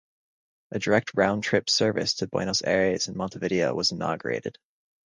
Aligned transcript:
A 0.71 0.79
direct 0.79 1.11
round 1.13 1.43
trip 1.43 1.69
service 1.69 2.15
to 2.15 2.27
Buenos 2.27 2.63
Aires 2.63 3.07
and 3.07 3.15
Montevideo 3.15 3.75
was 3.75 3.91
inaugurated. 3.91 4.57